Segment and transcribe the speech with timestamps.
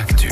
[0.00, 0.29] actus.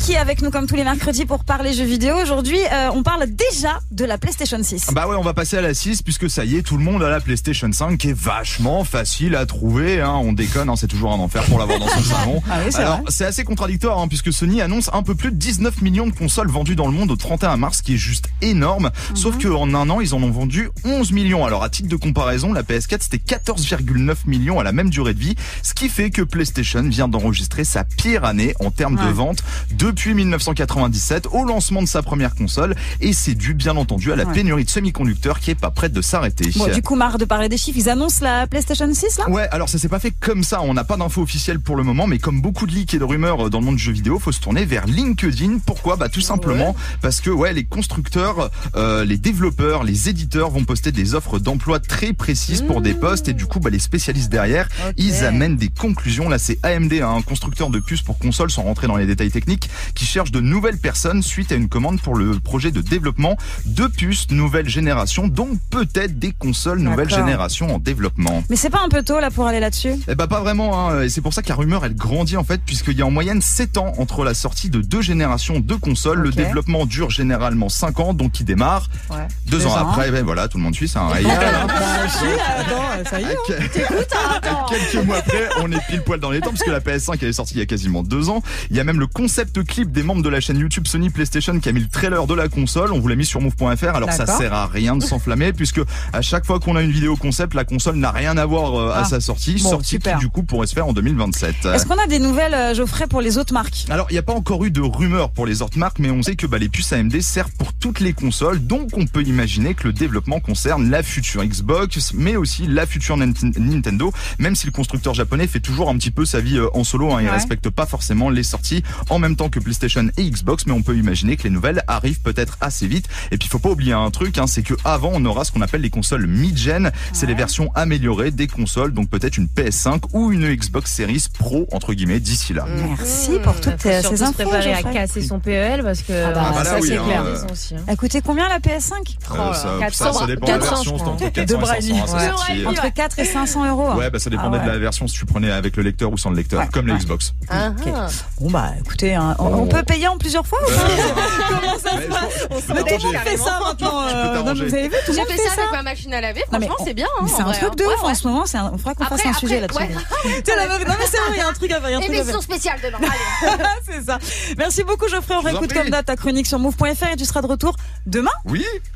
[0.00, 2.16] Qui est avec nous comme tous les mercredis pour parler jeux vidéo.
[2.16, 4.88] Aujourd'hui, euh, on parle déjà de la PlayStation 6.
[4.92, 7.02] Bah ouais, on va passer à la 6 puisque ça y est, tout le monde
[7.02, 10.00] a la PlayStation 5 qui est vachement facile à trouver.
[10.00, 10.14] Hein.
[10.14, 12.42] On déconne, hein, c'est toujours un enfer pour l'avoir dans son salon.
[12.50, 15.36] Ah oui, c'est Alors c'est assez contradictoire hein, puisque Sony annonce un peu plus de
[15.36, 18.30] 19 millions de consoles vendues dans le monde au 31 mars, ce qui est juste
[18.40, 18.90] énorme.
[19.10, 19.16] Mhm.
[19.16, 21.44] Sauf qu'en un an, ils en ont vendu 11 millions.
[21.44, 25.20] Alors à titre de comparaison, la PS4 c'était 14,9 millions à la même durée de
[25.20, 29.42] vie, ce qui fait que PlayStation vient d'enregistrer sa pire année en termes de vente
[29.90, 34.24] depuis 1997 au lancement de sa première console et c'est dû bien entendu à la
[34.24, 34.32] Ouais.
[34.34, 36.50] pénurie de semi-conducteurs qui est pas prête de s'arrêter.
[36.56, 39.28] Bon, du coup, marre de parler des chiffres, ils annoncent la PlayStation 6 là?
[39.30, 41.82] Ouais, alors ça s'est pas fait comme ça, on n'a pas d'infos officielles pour le
[41.82, 44.18] moment, mais comme beaucoup de leaks et de rumeurs dans le monde du jeu vidéo,
[44.20, 45.58] faut se tourner vers LinkedIn.
[45.66, 45.96] Pourquoi?
[45.96, 50.92] Bah tout simplement parce que ouais, les constructeurs, euh, les développeurs, les éditeurs vont poster
[50.92, 54.68] des offres d'emploi très précises pour des postes et du coup bah les spécialistes derrière,
[54.96, 56.28] ils amènent des conclusions.
[56.28, 59.30] Là c'est AMD, hein, un constructeur de puces pour consoles sans rentrer dans les détails
[59.30, 63.36] techniques, qui cherche de nouvelles personnes suite à une commande pour le projet de développement
[63.66, 68.42] de puces nouvelle génération, donc peut-être des consoles nouvelle génération en développement.
[68.50, 69.94] Mais c'est pas un peu tôt là pour aller là-dessus?
[70.08, 71.02] Eh bah pas vraiment, hein.
[71.02, 73.10] et c'est pour ça que la rumeur elle grandit en fait, puisqu'il y a en
[73.10, 76.20] moyenne 7 ans entre la sortie de deux générations de consoles.
[76.20, 78.88] Le développement dure généralement 5 ans, donc il démarre.
[79.10, 79.16] Ouais.
[79.46, 79.88] Deux, Deux ans, ans.
[79.90, 81.26] après, ben voilà, tout le monde suit, c'est un réel.
[81.26, 81.66] hein.
[81.68, 83.24] attends, ça y
[84.68, 87.28] Quelques mois après, on est pile poil dans les temps, parce que la PS5 elle
[87.28, 88.42] est sortie il y a quasiment deux ans.
[88.70, 91.58] Il y a même le concept clip des membres de la chaîne YouTube Sony PlayStation
[91.60, 92.92] qui a mis le trailer de la console.
[92.92, 93.94] On vous l'a mis sur move.fr.
[93.94, 95.80] Alors ça sert à rien de s'enflammer, puisque
[96.12, 98.90] à chaque fois qu'on a une vidéo concept, la console n'a rien à voir euh,
[98.90, 99.04] à Ah.
[99.04, 99.54] sa sortie.
[99.62, 100.18] Bon, sortie super.
[100.18, 101.66] qui du coup pourrait se faire en 2027.
[101.66, 103.86] Est-ce qu'on a des nouvelles, euh, Geoffrey, pour les autres marques?
[103.90, 106.22] Alors, il n'y a pas encore eu de rumeurs pour les autres marques, mais on
[106.22, 109.74] sait que bah, les puces AMD servent pour toutes les consoles, donc on peut imaginer
[109.74, 114.66] que le développement concerne la future Xbox, mais aussi la future Nin- Nintendo, même si
[114.66, 117.26] le constructeur japonais fait toujours un petit peu sa vie euh, en solo, hein, il
[117.26, 117.30] Ouais.
[117.30, 120.96] respecte pas forcément les sorties en même temps que PlayStation et Xbox, mais on peut
[120.96, 123.06] imaginer que les nouvelles arrivent peut-être assez vite.
[123.30, 125.52] Et puis, il faut pas oublier un truc, hein, c'est que avant on aura ce
[125.52, 130.02] qu'on appelle les consoles mid-gen, c'est les versions améliorées des consoles, donc peut-être une PS5
[130.12, 132.66] ou une Xbox Series Pro entre guillemets d'ici là.
[132.68, 134.32] Merci pour toutes euh, ces se infos.
[134.34, 136.96] préparer à casser son PEL parce que Ah bah, Ah bah là, ça oui, c'est
[136.98, 137.22] hein, clair.
[137.24, 137.76] euh, hein.
[137.86, 138.92] Elle coûtait combien la PS5
[139.30, 141.56] Oh Euh, ça, 400, ça, ça dépend de la 400, version, entre 400 De et
[141.58, 141.88] Brady.
[141.90, 142.28] 500, hein, ça Ouais.
[142.30, 142.66] sortit.
[142.66, 143.94] Entre 4 et 500 euros.
[143.94, 144.66] Ouais, bah ça dépendait Ah ouais.
[144.66, 146.86] de la version si tu prenais avec le lecteur ou sans le lecteur, Ouais, comme
[146.86, 146.98] les ouais.
[146.98, 147.34] Xbox.
[147.48, 147.92] Ah, Ok.
[147.94, 148.06] ah.
[148.40, 149.66] Bon bah écoutez, hein, on, on Oh.
[149.66, 150.72] peut payer en plusieurs fois ou pas
[151.48, 154.02] Comment ça se passe Mais tout le monde fait ça maintenant.
[154.02, 156.44] Euh, vous avez vu, tout le J'ai monde fait ça avec ma machine à laver,
[156.50, 157.06] franchement on- c'est bien.
[157.20, 157.88] hein, c'est un truc de hein.
[157.94, 158.44] ouf Ouais, en ce moment.
[158.72, 159.82] On fera qu'on fasse un sujet là-dessus.
[159.90, 162.00] Non mais c'est vrai, il y a un truc à faire.
[162.00, 162.98] Émission spéciale demain.
[163.86, 164.18] C'est ça.
[164.58, 165.34] Merci beaucoup Geoffrey.
[165.36, 168.30] On réécoute comme date ta chronique sur move.fr et tu seras de retour demain.
[168.46, 168.64] Oui,